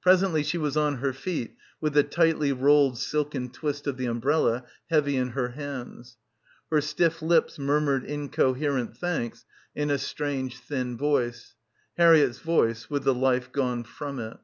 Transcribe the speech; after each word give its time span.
Presently 0.00 0.42
she 0.44 0.56
was 0.56 0.78
on 0.78 0.94
her 0.94 1.12
feet 1.12 1.54
with 1.78 1.92
the 1.92 2.02
tightly 2.02 2.52
rolled 2.52 2.96
silken 2.96 3.50
twist 3.50 3.86
of 3.86 3.98
the 3.98 4.06
umbrella 4.06 4.64
heavy 4.88 5.16
in 5.18 5.32
her 5.32 5.50
hands. 5.50 6.16
Her 6.70 6.80
stiff 6.80 7.20
lips 7.20 7.58
murmured 7.58 8.02
incoherent 8.06 8.96
thanks 8.96 9.44
in 9.74 9.90
a 9.90 9.98
strange 9.98 10.56
thin 10.56 10.96
voice— 10.96 11.54
Harriett's 11.98 12.38
voice 12.38 12.88
with 12.88 13.04
the 13.04 13.12
life 13.12 13.52
gone 13.52 13.84
from 13.84 14.18
it. 14.18 14.38